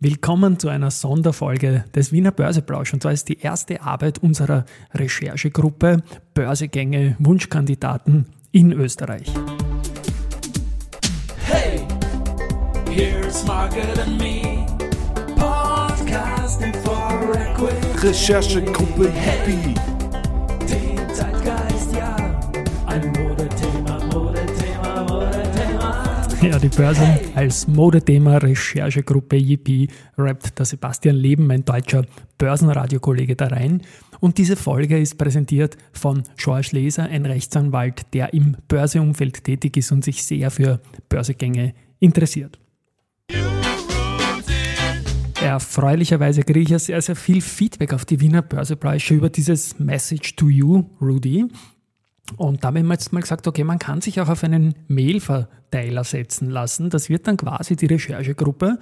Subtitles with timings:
[0.00, 2.94] Willkommen zu einer Sonderfolge des Wiener Börseplausch.
[2.94, 9.26] Und zwar ist die erste Arbeit unserer Recherchegruppe Börsegänge Wunschkandidaten in Österreich.
[11.44, 11.80] Hey,
[12.88, 14.64] here's Margaret and me.
[15.34, 16.98] Podcasting for.
[18.00, 19.74] Recherchegruppe Happy.
[26.40, 32.06] Ja, die Börse als Modethema Recherchegruppe JP rappt der Sebastian Leben, mein deutscher
[32.38, 33.82] Börsenradiokollege, da rein.
[34.20, 39.90] Und diese Folge ist präsentiert von George Leser, ein Rechtsanwalt, der im Börseumfeld tätig ist
[39.90, 42.60] und sich sehr für Börsegänge interessiert.
[45.42, 50.36] Erfreulicherweise kriege ich ja sehr, sehr viel Feedback auf die Wiener Börsepreise über dieses Message
[50.36, 51.46] to you, Rudy.
[52.36, 56.04] Und da haben wir jetzt mal gesagt, okay, man kann sich auch auf einen Mailverteiler
[56.04, 56.90] setzen lassen.
[56.90, 58.78] Das wird dann quasi die Recherchegruppe.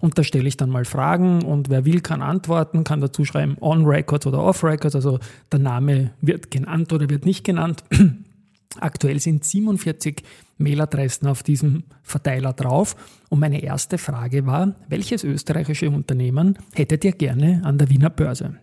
[0.00, 3.56] Und da stelle ich dann mal Fragen und wer will, kann antworten, kann dazu schreiben
[3.60, 4.94] on records oder off records.
[4.94, 5.18] Also
[5.50, 7.82] der Name wird genannt oder wird nicht genannt.
[8.80, 10.22] Aktuell sind 47
[10.58, 12.94] Mailadressen auf diesem Verteiler drauf.
[13.28, 18.56] Und meine erste Frage war, welches österreichische Unternehmen hättet ihr gerne an der Wiener Börse?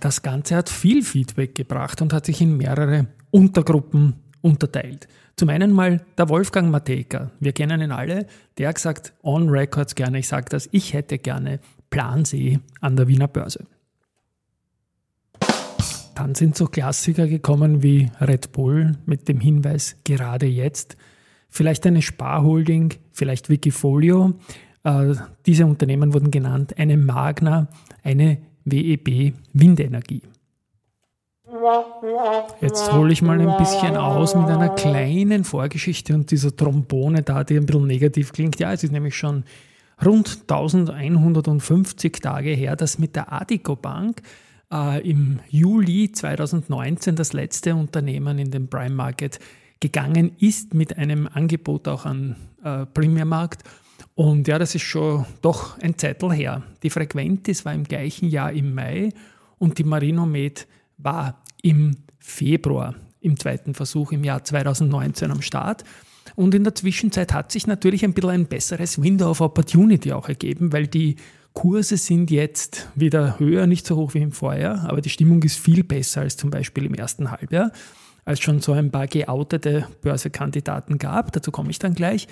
[0.00, 5.08] Das Ganze hat viel Feedback gebracht und hat sich in mehrere Untergruppen unterteilt.
[5.36, 7.30] Zum einen mal der Wolfgang Mateka.
[7.40, 8.26] Wir kennen ihn alle.
[8.58, 11.60] Der gesagt, on records gerne, ich sage das, ich hätte gerne
[11.90, 13.66] Plan C an der Wiener Börse.
[16.14, 20.96] Dann sind so Klassiker gekommen wie Red Bull mit dem Hinweis gerade jetzt.
[21.48, 24.34] Vielleicht eine Sparholding, vielleicht Wikifolio.
[24.82, 25.14] Äh,
[25.46, 26.76] diese Unternehmen wurden genannt.
[26.76, 27.68] Eine Magna,
[28.02, 28.38] eine
[28.70, 30.22] WEB Windenergie.
[32.60, 37.42] Jetzt hole ich mal ein bisschen aus mit einer kleinen Vorgeschichte und dieser Trombone da,
[37.42, 38.60] die ein bisschen negativ klingt.
[38.60, 39.44] Ja, es ist nämlich schon
[40.04, 44.22] rund 1150 Tage her, dass mit der Adico Bank
[44.72, 49.40] äh, im Juli 2019 das letzte Unternehmen in den Prime Market
[49.80, 53.62] gegangen ist mit einem Angebot auch an äh, Premium Markt
[54.18, 56.64] und ja, das ist schon doch ein Zettel her.
[56.82, 59.10] Die Frequentis war im gleichen Jahr im Mai
[59.58, 65.84] und die Marinomed war im Februar im zweiten Versuch im Jahr 2019 am Start.
[66.34, 70.28] Und in der Zwischenzeit hat sich natürlich ein bisschen ein besseres Window of Opportunity auch
[70.28, 71.14] ergeben, weil die
[71.52, 75.60] Kurse sind jetzt wieder höher, nicht so hoch wie im Vorjahr, aber die Stimmung ist
[75.60, 77.70] viel besser als zum Beispiel im ersten Halbjahr
[78.28, 81.32] als schon so ein paar geoutete Börsekandidaten gab.
[81.32, 82.28] Dazu komme ich dann gleich.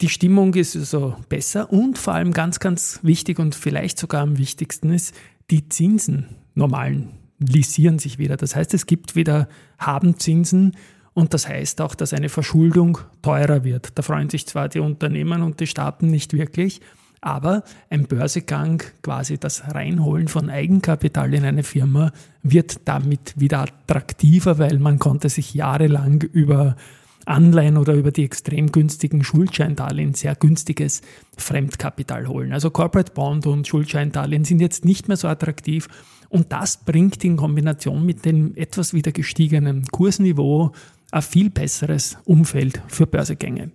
[0.00, 4.38] Die Stimmung ist also besser und vor allem ganz, ganz wichtig und vielleicht sogar am
[4.38, 5.14] wichtigsten ist,
[5.50, 8.38] die Zinsen normalen lisieren sich wieder.
[8.38, 9.46] Das heißt, es gibt wieder
[9.78, 10.74] Habenzinsen
[11.12, 13.90] und das heißt auch, dass eine Verschuldung teurer wird.
[13.98, 16.80] Da freuen sich zwar die Unternehmen und die Staaten nicht wirklich,
[17.26, 22.12] aber ein Börsegang, quasi das Reinholen von Eigenkapital in eine Firma,
[22.44, 26.76] wird damit wieder attraktiver, weil man konnte sich jahrelang über
[27.24, 31.02] Anleihen oder über die extrem günstigen Schuldscheindarlehen sehr günstiges
[31.36, 32.52] Fremdkapital holen.
[32.52, 35.88] Also Corporate Bond und Schuldscheindarlehen sind jetzt nicht mehr so attraktiv
[36.28, 40.70] und das bringt in Kombination mit dem etwas wieder gestiegenen Kursniveau
[41.10, 43.72] ein viel besseres Umfeld für Börsegänge.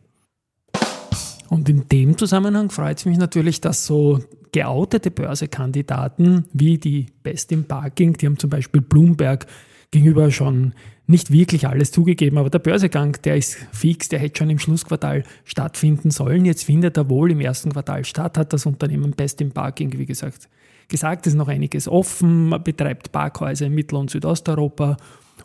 [1.52, 4.22] Und in dem Zusammenhang freut es mich natürlich, dass so
[4.54, 9.48] geoutete Börsekandidaten wie die Best im Parking, die haben zum Beispiel Bloomberg
[9.92, 10.74] gegenüber schon
[11.08, 15.24] nicht wirklich alles zugegeben, aber der Börsegang, der ist fix, der hätte schon im Schlussquartal
[15.44, 16.46] stattfinden sollen.
[16.46, 20.06] Jetzt findet er wohl im ersten Quartal statt, hat das Unternehmen Best im Parking, wie
[20.06, 20.48] gesagt,
[20.88, 24.96] gesagt, ist noch einiges offen, betreibt Parkhäuser in Mittel- und Südosteuropa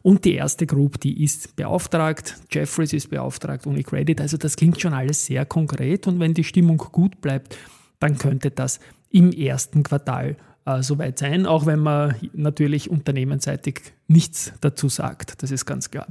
[0.02, 4.20] und die erste Group, die ist beauftragt, Jeffries ist beauftragt, UniCredit.
[4.20, 7.56] Also das klingt schon alles sehr konkret und wenn die Stimmung gut bleibt,
[7.98, 8.80] dann könnte das
[9.10, 10.36] im ersten Quartal
[10.66, 15.42] äh, soweit sein, auch wenn man natürlich unternehmensseitig nichts dazu sagt.
[15.42, 16.06] Das ist ganz klar.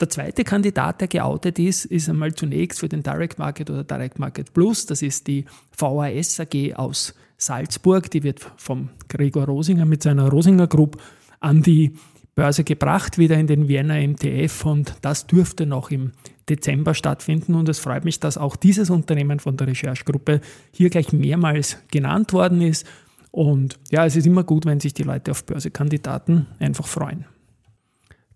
[0.00, 4.18] Der zweite Kandidat, der geoutet ist, ist einmal zunächst für den Direct Market oder Direct
[4.18, 4.84] Market Plus.
[4.86, 5.44] Das ist die
[5.76, 8.10] VAS AG aus Salzburg.
[8.10, 11.00] Die wird vom Gregor Rosinger mit seiner Rosinger Group
[11.38, 11.92] an die
[12.34, 16.12] Börse gebracht, wieder in den Vienna MTF und das dürfte noch im
[16.48, 20.40] Dezember stattfinden und es freut mich, dass auch dieses Unternehmen von der Recherchegruppe
[20.72, 22.86] hier gleich mehrmals genannt worden ist
[23.30, 27.24] und ja, es ist immer gut, wenn sich die Leute auf Börsekandidaten einfach freuen.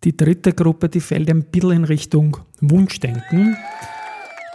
[0.04, 3.56] Die dritte Gruppe, die fällt ein bisschen in Richtung Wunschdenken.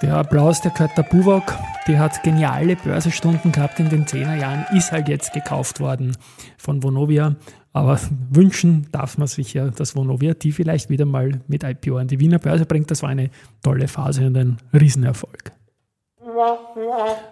[0.02, 1.54] Der Applaus, der gehört der Buwok,
[1.88, 6.16] die hat geniale Börsestunden gehabt in den 10er Jahren, ist halt jetzt gekauft worden
[6.58, 7.36] von Vonovia.
[7.74, 8.00] Aber
[8.30, 12.20] wünschen darf man sich ja, dass Vonovia die vielleicht wieder mal mit IPO an die
[12.20, 12.92] Wiener Börse bringt.
[12.92, 13.30] Das war eine
[13.64, 15.52] tolle Phase und ein Riesenerfolg.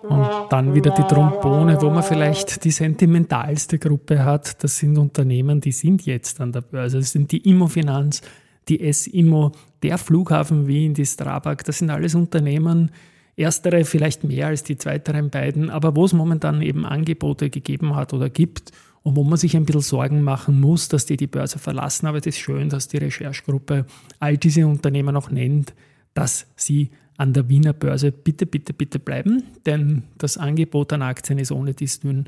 [0.03, 4.63] Und dann wieder die Trombone, wo man vielleicht die sentimentalste Gruppe hat.
[4.63, 6.99] Das sind Unternehmen, die sind jetzt an der Börse.
[6.99, 8.21] Das sind die Immofinanz,
[8.67, 9.51] die S-Immo,
[9.83, 11.63] der Flughafen Wien, die Strabag.
[11.65, 12.91] Das sind alles Unternehmen,
[13.35, 18.13] erstere vielleicht mehr als die zweiteren beiden, aber wo es momentan eben Angebote gegeben hat
[18.13, 18.71] oder gibt
[19.03, 22.07] und wo man sich ein bisschen Sorgen machen muss, dass die die Börse verlassen.
[22.07, 23.85] Aber es ist schön, dass die Recherchegruppe
[24.19, 25.73] all diese Unternehmen auch nennt,
[26.13, 31.37] dass sie an der Wiener Börse bitte, bitte, bitte bleiben, denn das Angebot an Aktien
[31.37, 32.25] ist ohne dies dünn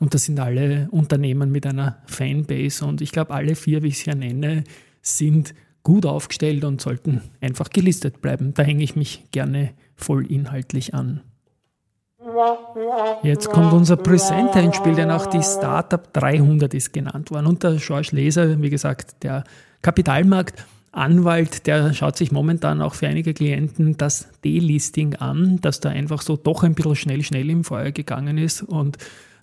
[0.00, 2.84] und das sind alle Unternehmen mit einer Fanbase.
[2.84, 4.64] Und ich glaube, alle vier, wie ich sie ja nenne,
[5.02, 5.54] sind
[5.84, 8.52] gut aufgestellt und sollten einfach gelistet bleiben.
[8.54, 11.20] Da hänge ich mich gerne voll inhaltlich an.
[13.22, 17.46] Jetzt kommt unser Presenter ins Spiel, denn auch die Startup 300 ist genannt worden.
[17.46, 19.44] Und der George Leser, wie gesagt, der
[19.82, 25.90] Kapitalmarkt Anwalt, der schaut sich momentan auch für einige Klienten das Delisting an, dass da
[25.90, 28.62] einfach so doch ein bisschen schnell, schnell im Feuer gegangen ist.
[28.62, 28.96] Und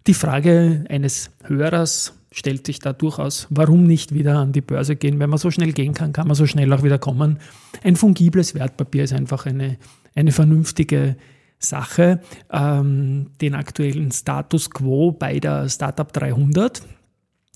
[0.08, 5.20] die Frage eines Hörers stellt sich da durchaus, warum nicht wieder an die Börse gehen?
[5.20, 7.40] Wenn man so schnell gehen kann, kann man so schnell auch wieder kommen.
[7.84, 9.78] Ein fungibles Wertpapier ist einfach eine,
[10.16, 11.18] eine vernünftige
[11.60, 12.22] Sache.
[12.52, 16.82] Ähm, den aktuellen Status quo bei der Startup 300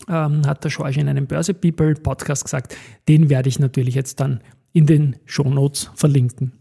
[0.10, 2.76] ähm, hat der Schorsch in einem Börse People Podcast gesagt.
[3.08, 4.42] Den werde ich natürlich jetzt dann
[4.74, 6.52] in den Shownotes verlinken.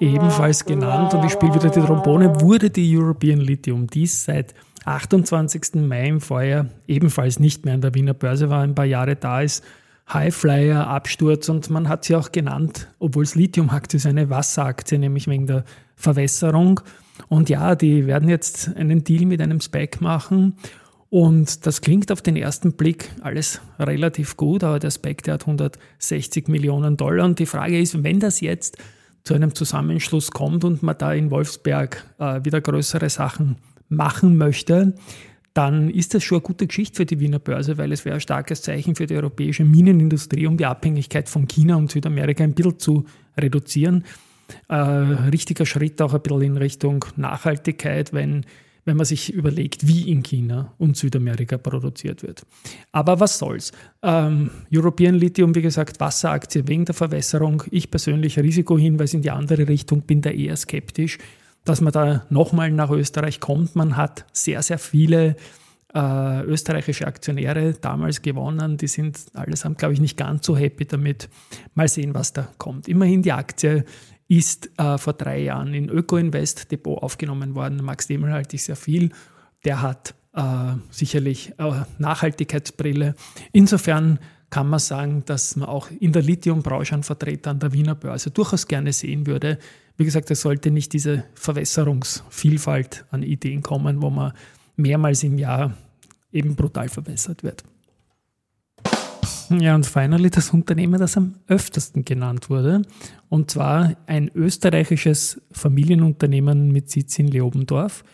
[0.00, 4.54] Ebenfalls genannt, und ich spiele wieder die Trombone, wurde die European Lithium, dies seit
[4.84, 5.76] 28.
[5.76, 9.42] Mai im Vorjahr ebenfalls nicht mehr an der Wiener Börse war, ein paar Jahre da
[9.42, 9.64] ist.
[10.12, 15.28] Highflyer, Absturz und man hat sie auch genannt, obwohl es Lithium-Aktie ist, eine Wasseraktie, nämlich
[15.28, 15.64] wegen der
[15.94, 16.80] Verwässerung.
[17.28, 20.56] Und ja, die werden jetzt einen Deal mit einem Spec machen
[21.10, 25.42] und das klingt auf den ersten Blick alles relativ gut, aber der Spec, der hat
[25.42, 27.26] 160 Millionen Dollar.
[27.26, 28.78] Und die Frage ist, wenn das jetzt
[29.24, 33.56] zu einem Zusammenschluss kommt und man da in Wolfsberg äh, wieder größere Sachen
[33.88, 34.94] machen möchte,
[35.54, 38.20] dann ist das schon eine gute Geschichte für die Wiener Börse, weil es wäre ein
[38.20, 42.78] starkes Zeichen für die europäische Minenindustrie, um die Abhängigkeit von China und Südamerika ein bisschen
[42.78, 43.04] zu
[43.36, 44.04] reduzieren.
[44.68, 48.44] Äh, richtiger Schritt auch ein bisschen in Richtung Nachhaltigkeit, wenn
[48.90, 52.44] wenn man sich überlegt, wie in China und Südamerika produziert wird.
[52.90, 53.70] Aber was soll's?
[54.02, 57.62] Ähm, European Lithium, wie gesagt, Wasseraktie wegen der Verwässerung.
[57.70, 61.18] Ich persönlich Risikohinweis in die andere Richtung, bin da eher skeptisch,
[61.64, 63.76] dass man da nochmal nach Österreich kommt.
[63.76, 65.36] Man hat sehr, sehr viele
[65.94, 68.76] äh, österreichische Aktionäre damals gewonnen.
[68.76, 71.28] Die sind allesamt, glaube ich, nicht ganz so happy damit.
[71.74, 72.88] Mal sehen, was da kommt.
[72.88, 73.84] Immerhin die Aktie
[74.28, 77.82] ist äh, vor drei Jahren in Öko-Invest Depot aufgenommen worden.
[77.82, 79.10] Max Demel halte ich sehr viel.
[79.64, 83.16] Der hat äh, sicherlich äh, Nachhaltigkeitsbrille.
[83.52, 84.20] Insofern
[84.50, 88.30] kann man sagen, dass man auch in der Lithiumbranche einen Vertreter an der Wiener Börse
[88.30, 89.58] durchaus gerne sehen würde.
[89.96, 94.32] Wie gesagt, es sollte nicht diese Verwässerungsvielfalt an Ideen kommen, wo man
[94.76, 95.74] mehrmals im Jahr
[96.32, 97.64] eben brutal verbessert wird.
[99.50, 102.82] Ja, und finally das Unternehmen, das am öftesten genannt wurde.
[103.28, 108.04] Und zwar ein österreichisches Familienunternehmen mit Sitz in Leobendorf,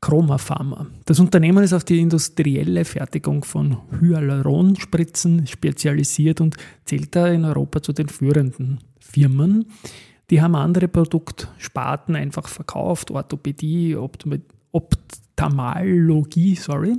[0.00, 0.86] Chroma Pharma.
[1.04, 6.56] Das Unternehmen ist auf die industrielle Fertigung von Hyaluronspritzen spezialisiert und
[6.86, 9.66] zählt da in Europa zu den führenden Firmen.
[10.30, 13.96] Die haben andere Produktsparten einfach verkauft, Orthopädie,
[15.38, 16.96] Ophthalmologie, sorry,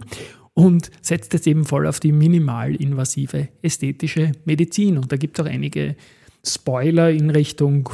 [0.53, 4.97] und setzt jetzt eben voll auf die minimalinvasive ästhetische Medizin.
[4.97, 5.95] Und da gibt es auch einige
[6.45, 7.89] Spoiler in Richtung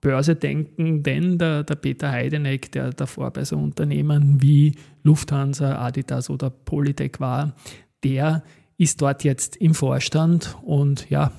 [0.00, 6.30] Börse denken, denn der, der Peter Heideneck, der davor bei so Unternehmen wie Lufthansa, Adidas
[6.30, 7.54] oder Polytech war,
[8.02, 8.42] der
[8.78, 11.32] ist dort jetzt im Vorstand und ja,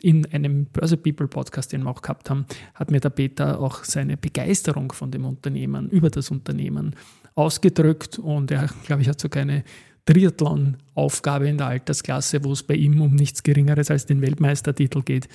[0.00, 3.82] in einem Börse People Podcast, den wir auch gehabt haben, hat mir der Peter auch
[3.82, 6.94] seine Begeisterung von dem Unternehmen, über das Unternehmen
[7.36, 9.62] ausgedrückt und er, glaube ich, hat sogar eine
[10.06, 15.28] Triathlon-Aufgabe in der Altersklasse, wo es bei ihm um nichts Geringeres als den Weltmeistertitel geht,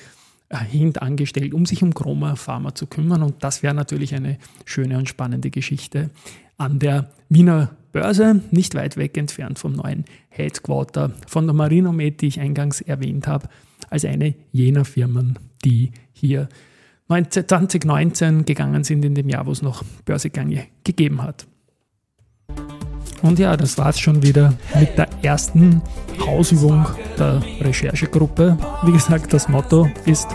[0.50, 3.22] äh, hintangestellt, um sich um Chroma Pharma zu kümmern.
[3.24, 6.10] Und das wäre natürlich eine schöne und spannende Geschichte
[6.58, 12.27] an der Wiener Börse, nicht weit weg entfernt vom neuen Headquarter von der Marinomed, die
[12.27, 13.50] ich eingangs erwähnt habe,
[13.89, 16.48] als eine jener Firmen, die hier
[17.10, 21.46] 2019 gegangen sind, in dem Jahr, wo es noch Börsegänge gegeben hat.
[23.21, 25.81] Und ja, das war es schon wieder mit der ersten
[26.25, 26.85] Hausübung
[27.17, 28.57] der Recherchegruppe.
[28.83, 30.27] Wie gesagt, das Motto ist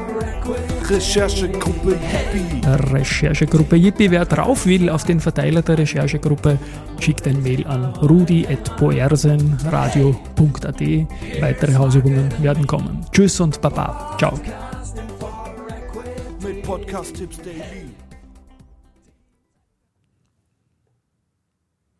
[0.88, 2.60] Recherchegruppe Yippie.
[2.92, 4.10] Recherchegruppe Yippie.
[4.10, 6.58] Wer drauf will auf den Verteiler der Recherchegruppe,
[7.00, 10.80] schickt ein Mail an rudi.poersenradio.at.
[11.40, 13.04] Weitere Hausübungen werden kommen.
[13.10, 14.16] Tschüss und Baba.
[14.18, 14.38] Ciao.
[16.62, 18.05] Podcast-Tipps Daily.